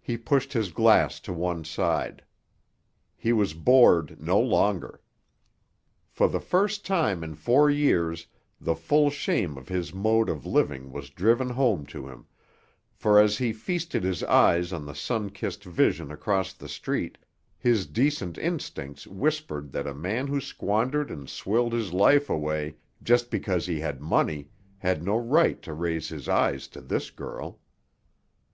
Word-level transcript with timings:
He 0.00 0.16
pushed 0.16 0.54
his 0.54 0.70
glass 0.72 1.20
to 1.20 1.30
one 1.30 1.64
side. 1.66 2.24
He 3.14 3.30
was 3.34 3.52
bored 3.52 4.18
no 4.18 4.40
longer. 4.40 5.02
For 6.08 6.28
the 6.30 6.40
first 6.40 6.86
time 6.86 7.22
in 7.22 7.34
four 7.34 7.68
years 7.68 8.26
the 8.58 8.74
full 8.74 9.10
shame 9.10 9.58
of 9.58 9.68
his 9.68 9.92
mode 9.92 10.30
of 10.30 10.46
living 10.46 10.92
was 10.92 11.10
driven 11.10 11.50
home 11.50 11.84
to 11.88 12.08
him, 12.08 12.24
for 12.94 13.20
as 13.20 13.36
he 13.36 13.52
feasted 13.52 14.02
his 14.02 14.22
eyes 14.22 14.72
on 14.72 14.86
the 14.86 14.94
sun 14.94 15.28
kissed 15.28 15.62
vision 15.64 16.10
across 16.10 16.54
the 16.54 16.66
street 16.66 17.18
his 17.58 17.84
decent 17.86 18.38
instincts 18.38 19.06
whispered 19.06 19.72
that 19.72 19.86
a 19.86 19.92
man 19.92 20.26
who 20.26 20.40
squandered 20.40 21.10
and 21.10 21.28
swilled 21.28 21.74
his 21.74 21.92
life 21.92 22.30
away 22.30 22.76
just 23.02 23.30
because 23.30 23.66
he 23.66 23.80
had 23.80 24.00
money 24.00 24.48
had 24.78 25.02
no 25.02 25.18
right 25.18 25.60
to 25.60 25.74
raise 25.74 26.08
his 26.08 26.30
eyes 26.30 26.66
to 26.66 26.80
this 26.80 27.10
girl. 27.10 27.60